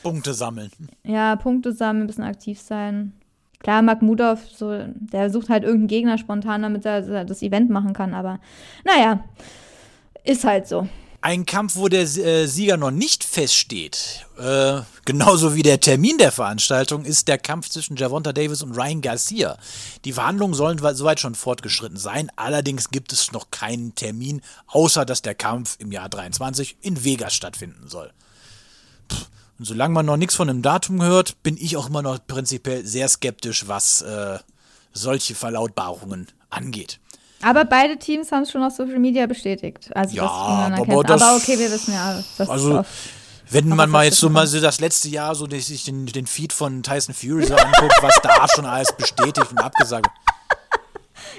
[0.03, 0.69] Punkte sammeln.
[1.03, 3.13] ja, Punkte sammeln, ein bisschen aktiv sein.
[3.59, 8.13] Klar, Makhmudov, so, der sucht halt irgendeinen Gegner spontan, damit er das Event machen kann,
[8.13, 8.39] aber
[8.85, 9.23] naja.
[10.23, 10.87] Ist halt so.
[11.21, 16.31] Ein Kampf, wo der äh, Sieger noch nicht feststeht, äh, genauso wie der Termin der
[16.31, 19.57] Veranstaltung, ist der Kampf zwischen Javonta Davis und Ryan Garcia.
[20.05, 25.23] Die Verhandlungen sollen soweit schon fortgeschritten sein, allerdings gibt es noch keinen Termin, außer dass
[25.23, 28.11] der Kampf im Jahr 23 in Vegas stattfinden soll.
[29.59, 32.85] Und solange man noch nichts von einem Datum hört, bin ich auch immer noch prinzipiell
[32.85, 34.37] sehr skeptisch, was äh,
[34.93, 36.99] solche Verlautbarungen angeht.
[37.41, 39.95] Aber beide Teams haben es schon auf Social Media bestätigt.
[39.95, 42.83] Also Ja, aber das- aber okay, wir wissen ja, dass Also,
[43.49, 46.51] Wenn man mal jetzt so mal so das letzte Jahr so sich den, den Feed
[46.51, 50.07] von Tyson Fury so anguckt, was da schon alles bestätigt und abgesagt.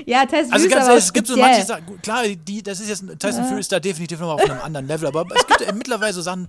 [0.07, 2.88] Ja, Test Also ganz aber ehrlich, es gibt so manche Sachen, klar, die, das ist
[2.88, 5.72] jetzt, Tyson Fury ist da definitiv nochmal auf einem anderen Level, aber es gibt ja
[5.72, 6.46] mittlerweile so Sachen,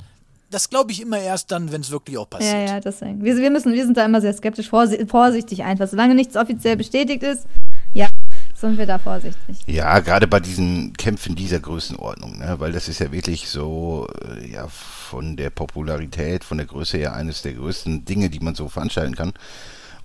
[0.49, 2.69] das glaube ich immer erst dann, wenn es wirklich auch Ja, passiert.
[2.69, 3.23] ja, deswegen.
[3.23, 5.87] Wir, wir, müssen, wir sind da immer sehr skeptisch, vorsi vorsichtig einfach.
[5.87, 7.45] Solange nichts offiziell bestätigt ist,
[7.93, 8.07] ja,
[8.55, 9.57] sind wir da vorsichtig.
[9.67, 12.55] Ja, gerade bei diesen Kämpfen dieser Größenordnung, ne?
[12.59, 17.13] weil das ist ja wirklich so, äh, ja, von der Popularität, von der Größe her
[17.13, 19.33] eines der größten Dinge, die man so veranstalten kann.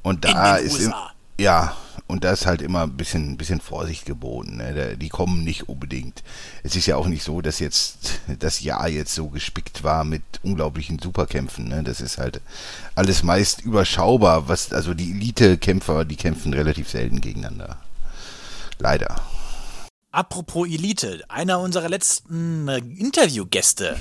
[0.03, 1.11] Und da den ist im, USA.
[1.39, 4.59] Ja, und da ist halt immer ein bisschen, bisschen Vorsicht geboten.
[4.59, 4.97] Ne?
[4.97, 6.23] Die kommen nicht unbedingt.
[6.63, 10.23] Es ist ja auch nicht so, dass jetzt das Jahr jetzt so gespickt war mit
[10.43, 11.69] unglaublichen Superkämpfen.
[11.69, 11.83] Ne?
[11.83, 12.41] Das ist halt
[12.95, 14.49] alles meist überschaubar.
[14.49, 17.79] Was also die Elite-Kämpfer, die kämpfen relativ selten gegeneinander.
[18.79, 19.17] Leider.
[20.11, 23.97] Apropos Elite, einer unserer letzten äh, Interviewgäste,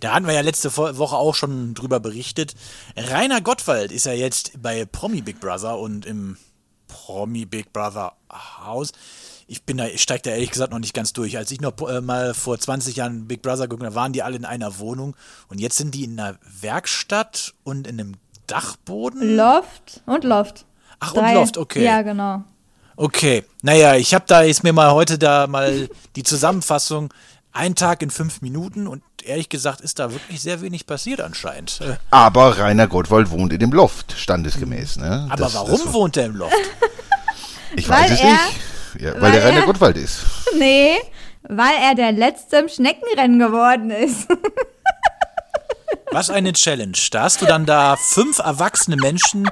[0.00, 2.54] da hatten wir ja letzte Woche auch schon drüber berichtet.
[2.96, 6.36] Rainer Gottwald ist ja jetzt bei Promi Big Brother und im
[6.92, 8.92] Promi Big Brother Haus.
[9.46, 11.38] Ich bin da, ich steige da ehrlich gesagt noch nicht ganz durch.
[11.38, 14.36] Als ich noch äh, mal vor 20 Jahren Big Brother geguckt habe, waren die alle
[14.36, 15.16] in einer Wohnung
[15.48, 18.14] und jetzt sind die in einer Werkstatt und in einem
[18.46, 19.36] Dachboden.
[19.36, 20.66] Loft und Loft.
[21.00, 21.82] Ach, und Loft, okay.
[21.82, 22.44] Ja, genau.
[22.94, 27.12] Okay, naja, ich habe da ist mir mal heute da mal die Zusammenfassung.
[27.52, 31.80] Ein Tag in fünf Minuten und ehrlich gesagt ist da wirklich sehr wenig passiert anscheinend.
[32.10, 34.96] Aber Rainer Gottwald wohnt in dem Loft, standesgemäß.
[34.96, 35.26] Ne?
[35.30, 36.54] Aber Das- warum das- wohnt er im Loft?
[37.76, 39.00] Ich Weil weiß es er- nicht.
[39.00, 40.20] Ja, weil, weil der Rainer er- Gottwald ist.
[40.58, 40.96] Nee,
[41.44, 44.28] weil er der Letzte im Schneckenrennen geworden ist.
[46.10, 46.96] Was eine Challenge.
[47.10, 49.50] Da hast du dann da fünf erwachsene Menschen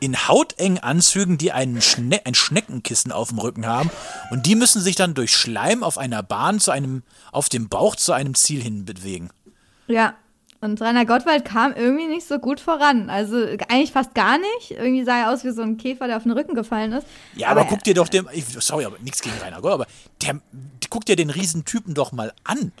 [0.00, 3.90] in hautengen Anzügen, die einen Schne ein Schneckenkissen auf dem Rücken haben
[4.30, 7.96] und die müssen sich dann durch Schleim auf einer Bahn zu einem auf dem Bauch
[7.96, 9.30] zu einem Ziel hin bewegen.
[9.86, 10.14] Ja.
[10.62, 13.10] Und Rainer Gottwald kam irgendwie nicht so gut voran.
[13.10, 13.36] Also
[13.68, 14.70] eigentlich fast gar nicht.
[14.70, 17.06] Irgendwie sah er aus wie so ein Käfer, der auf den Rücken gefallen ist.
[17.34, 18.26] Ja, aber, guck dir doch den,
[18.58, 19.86] sorry, aber nichts gegen Rainer Gott, aber
[20.22, 20.40] der,
[20.88, 22.72] guck dir den Riesentypen doch mal an.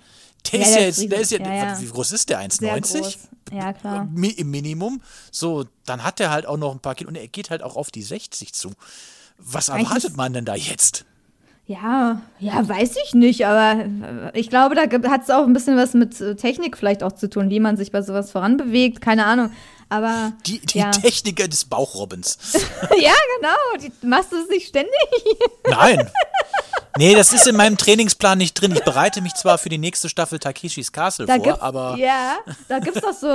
[0.52, 1.38] Der Ja, ist ja jetzt, der ist ja.
[1.38, 2.38] Ja, wie groß ist der?
[2.50, 3.00] Sehr 1,90?
[3.00, 3.18] groß.
[3.52, 4.08] Ja, klar.
[4.36, 5.00] Im Minimum.
[5.30, 7.76] So, dann hat er halt auch noch ein paar Kilo und er geht halt auch
[7.76, 8.72] auf die 60 zu.
[9.38, 11.04] Was Eigentlich erwartet man denn da jetzt?
[11.68, 13.86] Ja, ja, weiß ich nicht, aber
[14.34, 17.28] ich glaube, da hat es auch ein bisschen was mit äh, Technik vielleicht auch zu
[17.28, 19.50] tun, wie man sich bei sowas voranbewegt, keine Ahnung.
[19.88, 20.90] Aber Die, die ja.
[20.92, 22.38] Techniker des Bauchrobbens.
[22.52, 24.92] ja, genau, die, machst du es nicht ständig?
[25.68, 26.08] Nein.
[26.98, 28.72] Nee, das ist in meinem Trainingsplan nicht drin.
[28.72, 32.36] Ich bereite mich zwar für die nächste Staffel Takeshis Castle Da vor, aber ja,
[32.68, 33.28] da gibt es doch so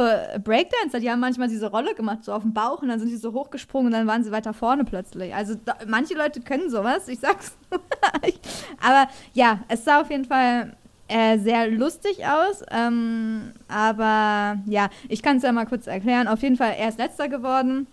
[0.43, 3.17] Breakdancer, die haben manchmal diese Rolle gemacht, so auf dem Bauch und dann sind sie
[3.17, 5.33] so hochgesprungen und dann waren sie weiter vorne plötzlich.
[5.33, 7.55] Also da, manche Leute können sowas, ich sag's.
[8.81, 10.75] aber ja, es sah auf jeden Fall
[11.11, 12.63] äh, sehr lustig aus.
[12.71, 16.27] Ähm, aber ja, ich kann es ja mal kurz erklären.
[16.27, 17.87] Auf jeden Fall, er ist letzter geworden.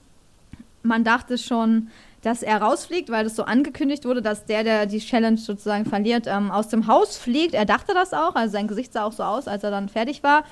[0.82, 1.88] Man dachte schon,
[2.28, 6.26] dass er rausfliegt, weil das so angekündigt wurde, dass der, der die Challenge sozusagen verliert,
[6.26, 7.54] ähm, aus dem Haus fliegt.
[7.54, 10.22] Er dachte das auch, also sein Gesicht sah auch so aus, als er dann fertig
[10.22, 10.44] war.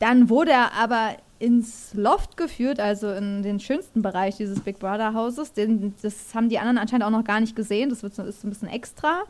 [0.00, 5.14] Dann wurde er aber ins Loft geführt, also in den schönsten Bereich dieses Big Brother
[5.14, 5.52] Hauses.
[5.52, 7.90] Den, das haben die anderen anscheinend auch noch gar nicht gesehen.
[7.90, 9.22] Das wird ist ein bisschen extra.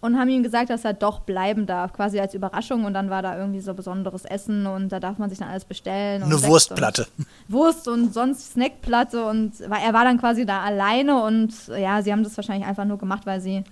[0.00, 2.84] Und haben ihm gesagt, dass er doch bleiben darf, quasi als Überraschung.
[2.84, 5.66] Und dann war da irgendwie so besonderes Essen und da darf man sich dann alles
[5.66, 6.22] bestellen.
[6.22, 7.06] und eine Wurstplatte.
[7.48, 9.24] Wurst und sonst Snackplatte.
[9.26, 11.22] Und er war dann quasi da alleine.
[11.22, 13.62] Und ja, sie haben das wahrscheinlich einfach nur gemacht, weil sie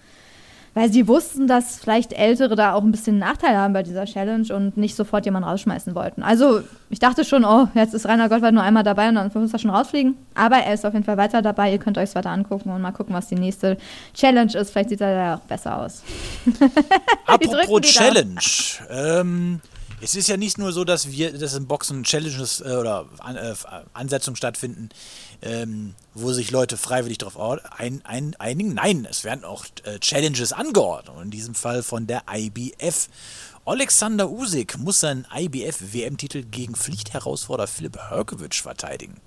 [0.78, 4.46] weil sie wussten, dass vielleicht Ältere da auch ein bisschen Nachteil haben bei dieser Challenge
[4.54, 6.22] und nicht sofort jemanden rausschmeißen wollten.
[6.22, 9.52] Also ich dachte schon, oh, jetzt ist Rainer Gottwald nur einmal dabei und dann muss
[9.52, 10.16] er schon rausfliegen.
[10.36, 11.72] Aber er ist auf jeden Fall weiter dabei.
[11.72, 13.76] Ihr könnt euch es weiter angucken und mal gucken, was die nächste
[14.14, 14.70] Challenge ist.
[14.70, 16.04] Vielleicht sieht er ja auch besser aus.
[17.26, 18.38] Apropos Challenge.
[18.88, 19.60] Ähm,
[20.00, 23.34] es ist ja nicht nur so, dass wir, dass im Boxen Challenges äh, oder an,
[23.34, 23.52] äh,
[23.94, 24.90] Ansetzungen stattfinden,
[25.42, 27.36] ähm, wo sich Leute freiwillig darauf
[27.78, 28.74] ein, ein, einigen.
[28.74, 31.16] Nein, es werden auch äh, Challenges angeordnet.
[31.22, 33.08] In diesem Fall von der IBF.
[33.64, 39.20] Alexander Usyk muss seinen IBF-WM-Titel gegen Pflichtherausforderer Philipp Herkovic verteidigen.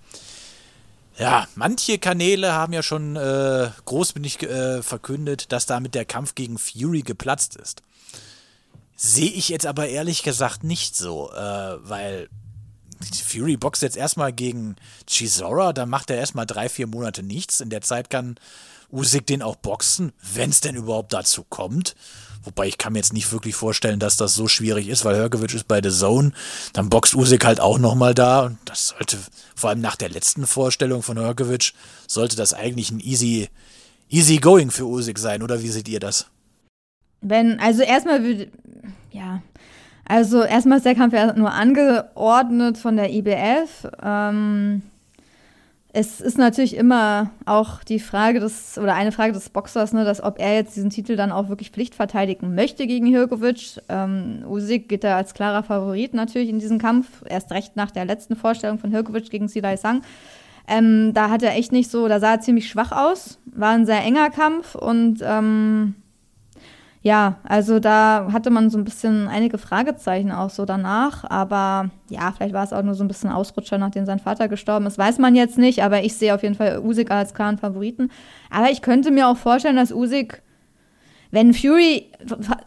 [1.17, 6.57] Ja, manche Kanäle haben ja schon äh, großbündig äh, verkündet, dass damit der Kampf gegen
[6.57, 7.83] Fury geplatzt ist.
[8.95, 12.29] Sehe ich jetzt aber ehrlich gesagt nicht so, äh, weil
[13.01, 14.75] Fury boxt jetzt erstmal gegen
[15.07, 17.61] Chisora, dann macht er erstmal drei, vier Monate nichts.
[17.61, 18.35] In der Zeit kann
[18.91, 21.95] Usyk den auch boxen, wenn es denn überhaupt dazu kommt.
[22.43, 25.53] Wobei ich kann mir jetzt nicht wirklich vorstellen, dass das so schwierig ist, weil Herkovic
[25.53, 26.31] ist bei The Zone.
[26.73, 28.41] Dann boxt Usyk halt auch nochmal da.
[28.41, 29.17] Und das sollte,
[29.55, 31.73] vor allem nach der letzten Vorstellung von Herkovic,
[32.07, 33.49] sollte das eigentlich ein easy,
[34.09, 35.43] easy going für Usyk sein.
[35.43, 36.25] Oder wie seht ihr das?
[37.21, 38.49] Wenn, also erstmal würde,
[39.11, 39.43] ja,
[40.11, 43.87] also erstmal ist der Kampf ja nur angeordnet von der IBF.
[44.03, 44.81] Ähm,
[45.93, 50.21] es ist natürlich immer auch die Frage des, oder eine Frage des Boxers, ne, dass
[50.21, 53.79] ob er jetzt diesen Titel dann auch wirklich Pflicht verteidigen möchte gegen Hirkovic.
[53.87, 58.03] Ähm, Usyk geht da als klarer Favorit natürlich in diesen Kampf, erst recht nach der
[58.03, 60.01] letzten Vorstellung von Hirkovic gegen Silai Sang.
[60.67, 63.85] Ähm, da hat er echt nicht so, da sah er ziemlich schwach aus, war ein
[63.85, 65.95] sehr enger Kampf und ähm,
[67.03, 71.23] ja, also da hatte man so ein bisschen einige Fragezeichen auch so danach.
[71.29, 74.85] Aber ja, vielleicht war es auch nur so ein bisschen Ausrutscher, nachdem sein Vater gestorben
[74.85, 74.99] ist.
[74.99, 78.09] Weiß man jetzt nicht, aber ich sehe auf jeden Fall Usyk als klaren Favoriten.
[78.51, 80.43] Aber ich könnte mir auch vorstellen, dass Usyk,
[81.31, 82.11] wenn Fury,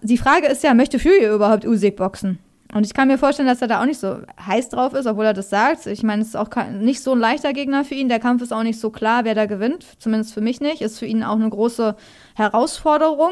[0.02, 2.40] die Frage ist ja, möchte Fury überhaupt Usyk boxen?
[2.72, 5.26] Und ich kann mir vorstellen, dass er da auch nicht so heiß drauf ist, obwohl
[5.26, 5.86] er das sagt.
[5.86, 8.08] Ich meine, es ist auch nicht so ein leichter Gegner für ihn.
[8.08, 9.86] Der Kampf ist auch nicht so klar, wer da gewinnt.
[10.00, 10.82] Zumindest für mich nicht.
[10.82, 11.94] Ist für ihn auch eine große
[12.34, 13.30] Herausforderung.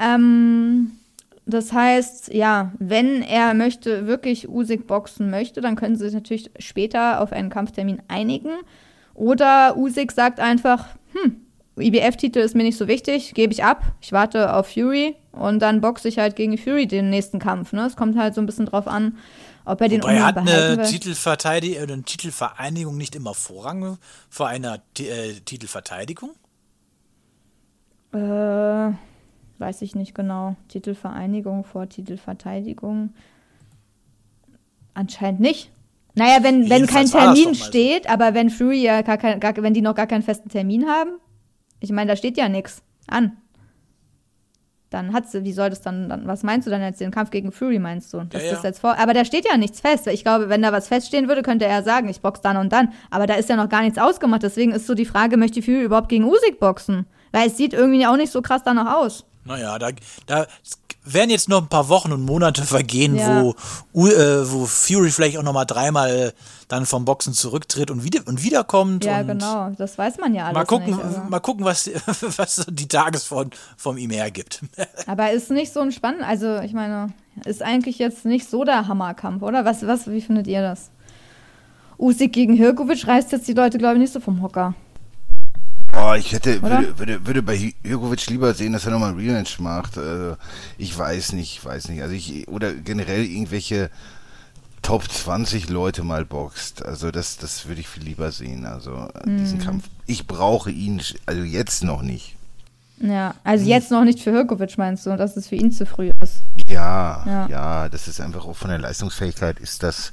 [0.00, 0.92] Ähm,
[1.44, 6.50] das heißt, ja, wenn er möchte, wirklich Usyk boxen möchte, dann können sie sich natürlich
[6.58, 8.50] später auf einen Kampftermin einigen.
[9.14, 11.36] Oder Usyk sagt einfach, hm,
[11.76, 15.80] IBF-Titel ist mir nicht so wichtig, gebe ich ab, ich warte auf Fury und dann
[15.80, 17.72] boxe ich halt gegen Fury den nächsten Kampf.
[17.72, 17.86] Ne?
[17.86, 19.18] Es kommt halt so ein bisschen drauf an,
[19.64, 25.32] ob er den Wobei hat eine Titelverteidigung, eine Titelvereinigung nicht immer Vorrang vor einer äh,
[25.44, 26.30] Titelverteidigung?
[28.12, 28.92] Äh
[29.62, 33.14] weiß ich nicht genau, Titelvereinigung vor Titelverteidigung.
[34.92, 35.70] Anscheinend nicht.
[36.14, 38.10] Naja, wenn, wenn kein Termin steht, so.
[38.10, 41.12] aber wenn Fury ja gar kein, gar, wenn die noch gar keinen festen Termin haben,
[41.80, 43.36] ich meine, da steht ja nichts an.
[44.90, 47.30] Dann hat sie, wie soll das dann, dann, was meinst du dann jetzt, den Kampf
[47.30, 48.26] gegen Fury meinst du?
[48.28, 48.60] Das ja, ja.
[48.62, 50.06] jetzt vor, aber da steht ja nichts fest.
[50.08, 52.92] Ich glaube, wenn da was feststehen würde, könnte er sagen, ich box dann und dann.
[53.10, 54.42] Aber da ist ja noch gar nichts ausgemacht.
[54.42, 57.06] Deswegen ist so die Frage, möchte Fury überhaupt gegen Usyk boxen?
[57.30, 59.24] Weil es sieht irgendwie auch nicht so krass danach aus.
[59.44, 59.90] Naja, da,
[60.26, 60.46] da
[61.04, 63.42] werden jetzt noch ein paar Wochen und Monate vergehen, ja.
[63.92, 66.32] wo, äh, wo Fury vielleicht auch noch mal dreimal
[66.68, 69.04] dann vom Boxen zurücktritt und, wieder, und wiederkommt.
[69.04, 71.90] Ja, und genau, das weiß man ja alles Mal gucken, nicht, mal gucken was,
[72.36, 74.60] was die Tagesform vom ihm hergibt.
[75.06, 77.12] aber ist nicht so ein spannend, also ich meine,
[77.44, 79.64] ist eigentlich jetzt nicht so der Hammerkampf, oder?
[79.64, 80.90] Was, was, wie findet ihr das?
[81.98, 84.74] Usyk gegen Hirkovic reißt jetzt die Leute, glaube ich, nicht so vom Hocker.
[85.94, 89.58] Oh, ich hätte, würde, würde, würde bei Jurkovic lieber sehen, dass er nochmal ein Rematch
[89.60, 89.98] macht.
[89.98, 90.36] Also,
[90.78, 92.02] ich weiß nicht, ich weiß nicht.
[92.02, 93.90] Also ich, oder generell irgendwelche
[94.82, 96.84] Top 20 Leute mal boxt.
[96.84, 98.66] Also das, das würde ich viel lieber sehen.
[98.66, 99.38] Also mhm.
[99.38, 99.84] diesen Kampf.
[100.06, 102.36] Ich brauche ihn, also jetzt noch nicht.
[102.98, 106.10] Ja, also jetzt noch nicht für Hirkovic meinst du, dass es für ihn zu früh
[106.22, 106.42] ist.
[106.68, 110.12] Ja, ja, ja, das ist einfach auch von der Leistungsfähigkeit ist das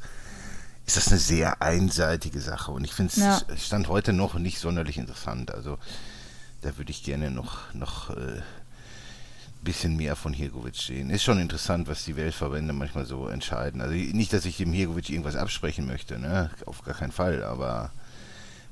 [0.90, 2.72] ist das eine sehr einseitige Sache.
[2.72, 3.40] Und ich finde es ja.
[3.58, 5.54] Stand heute noch nicht sonderlich interessant.
[5.54, 5.78] Also
[6.62, 8.42] da würde ich gerne noch, noch äh,
[9.62, 11.12] bisschen mehr von Hirgovic sehen.
[11.12, 13.82] Ist schon interessant, was die Weltverbände manchmal so entscheiden.
[13.82, 16.50] Also nicht, dass ich dem Hirgovic irgendwas absprechen möchte, ne?
[16.66, 17.92] Auf gar keinen Fall, aber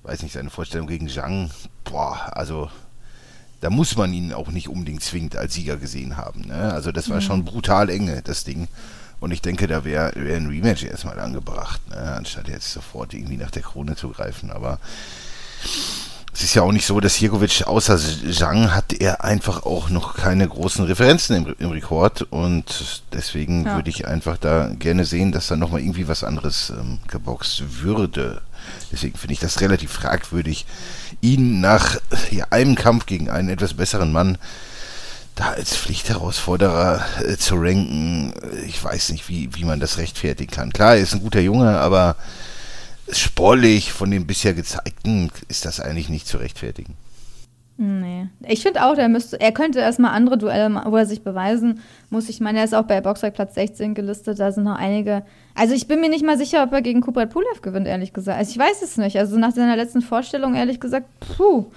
[0.02, 1.52] weiß nicht, seine Vorstellung gegen Zhang,
[1.84, 2.72] boah, also
[3.62, 6.42] da muss man ihn auch nicht unbedingt zwingend als Sieger gesehen haben.
[6.48, 6.74] Ne?
[6.74, 7.22] Also das war mhm.
[7.22, 8.68] schon brutal enge, das Ding.
[9.20, 12.16] Und ich denke, da wäre wär ein Rematch erstmal angebracht, ne?
[12.16, 14.52] anstatt jetzt sofort irgendwie nach der Krone zu greifen.
[14.52, 14.80] Aber
[16.38, 17.98] es ist ja auch nicht so, dass Jirkovic außer
[18.32, 23.76] Zhang hat er einfach auch noch keine großen Referenzen im, im Rekord und deswegen ja.
[23.76, 28.42] würde ich einfach da gerne sehen, dass da nochmal irgendwie was anderes ähm, geboxt würde.
[28.92, 30.68] Deswegen finde ich das relativ fragwürdig,
[31.22, 31.98] ihn nach
[32.30, 34.38] ja, einem Kampf gegen einen etwas besseren Mann
[35.38, 40.52] da als Pflichtherausforderer äh, zu ranken, äh, ich weiß nicht, wie, wie man das rechtfertigen
[40.52, 40.74] kann.
[40.74, 42.16] Klar, er ist ein guter Junge, aber
[43.10, 46.96] sportlich von dem bisher gezeigten ist das eigentlich nicht zu rechtfertigen.
[47.80, 48.28] Nee.
[48.48, 52.28] Ich finde auch, er müsste, er könnte erstmal andere Duelle, wo er sich beweisen muss.
[52.28, 55.22] Ich meine, er ist auch bei Boxer Platz 16 gelistet, da sind noch einige.
[55.54, 58.40] Also ich bin mir nicht mal sicher, ob er gegen Kubrat Pulev gewinnt, ehrlich gesagt.
[58.40, 59.20] Also ich weiß es nicht.
[59.20, 61.68] Also nach seiner letzten Vorstellung, ehrlich gesagt, puh.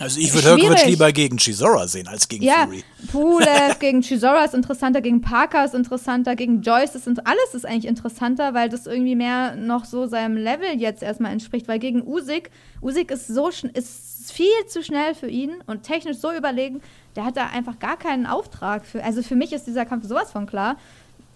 [0.00, 2.82] Also ich würde Herkovic lieber gegen Chisora sehen als gegen ja, Fury.
[3.12, 7.84] Pulev gegen Chisora ist interessanter, gegen Parker ist interessanter, gegen Joyce ist alles ist eigentlich
[7.84, 11.68] interessanter, weil das irgendwie mehr noch so seinem Level jetzt erstmal entspricht.
[11.68, 16.32] Weil gegen Usyk, Usyk ist so ist viel zu schnell für ihn und technisch so
[16.32, 16.80] überlegen,
[17.14, 19.04] der hat da einfach gar keinen Auftrag für.
[19.04, 20.76] Also für mich ist dieser Kampf sowas von klar.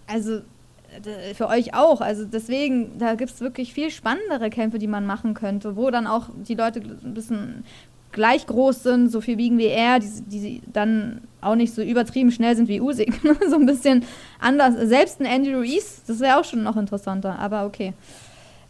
[0.06, 0.40] also
[1.34, 2.00] für euch auch.
[2.00, 6.06] Also deswegen, da gibt es wirklich viel spannendere Kämpfe, die man machen könnte, wo dann
[6.06, 7.64] auch die Leute ein bisschen
[8.14, 12.32] gleich groß sind, so viel wiegen wie er, die, die dann auch nicht so übertrieben
[12.32, 13.20] schnell sind wie Usyk.
[13.48, 14.04] so ein bisschen
[14.40, 14.74] anders.
[14.88, 17.92] Selbst ein Andy Ruiz, das wäre auch schon noch interessanter, aber okay.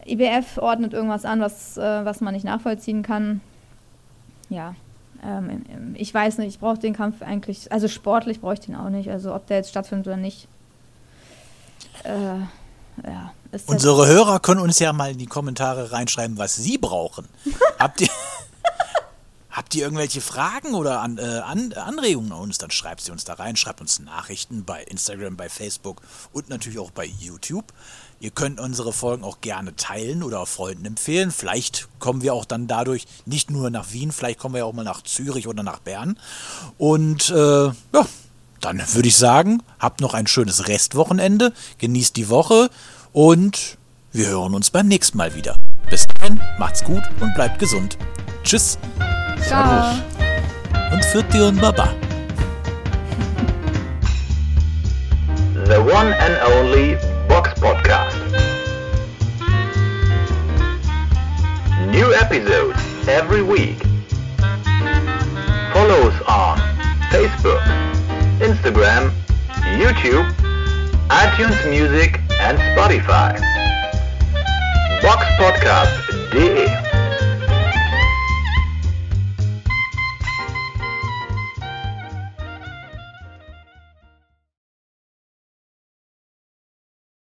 [0.06, 3.40] IBF ordnet irgendwas an, was, äh, was man nicht nachvollziehen kann.
[4.50, 4.74] Ja,
[5.24, 8.90] ähm, ich weiß nicht, ich brauche den Kampf eigentlich, also sportlich brauche ich den auch
[8.90, 10.48] nicht, also ob der jetzt stattfindet oder nicht.
[12.02, 12.40] Äh,
[13.06, 13.32] ja,
[13.66, 17.28] Unsere Hörer können uns ja mal in die Kommentare reinschreiben, was sie brauchen.
[17.78, 18.08] Habt ihr,
[19.54, 22.58] habt ihr irgendwelche Fragen oder an, äh, an, Anregungen an uns?
[22.58, 26.78] Dann schreibt sie uns da rein, schreibt uns Nachrichten bei Instagram, bei Facebook und natürlich
[26.78, 27.72] auch bei YouTube.
[28.20, 31.30] Ihr könnt unsere Folgen auch gerne teilen oder Freunden empfehlen.
[31.30, 34.72] Vielleicht kommen wir auch dann dadurch nicht nur nach Wien, vielleicht kommen wir ja auch
[34.72, 36.18] mal nach Zürich oder nach Bern.
[36.76, 38.06] Und äh, ja,
[38.60, 42.70] dann würde ich sagen, habt noch ein schönes Restwochenende, genießt die Woche
[43.12, 43.78] und
[44.10, 45.56] wir hören uns beim nächsten Mal wieder.
[45.90, 47.98] Bis dahin, macht's gut und bleibt gesund.
[48.42, 48.78] Tschüss
[49.46, 49.94] Ciao.
[50.90, 51.88] und Fürti und Baba.
[55.66, 56.96] The one and only
[57.28, 58.16] Box Podcast.
[61.90, 63.82] New episodes every week.
[65.72, 66.58] Follow us on
[67.10, 67.60] Facebook,
[68.40, 69.12] Instagram,
[69.76, 70.26] YouTube,
[71.10, 73.38] iTunes Music and Spotify.
[75.02, 76.93] Boxpodcast.de